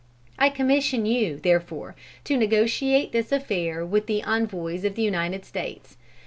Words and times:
I 0.39 0.49
commission 0.49 1.05
you, 1.05 1.37
therefore, 1.37 1.95
to 2.23 2.35
negotiate 2.35 3.11
this 3.11 3.31
affair 3.31 3.85
with 3.85 4.07
the 4.07 4.23
envoys 4.23 4.83
of 4.83 4.95
the 4.95 5.03
United 5.03 5.45
States. 5.45 5.95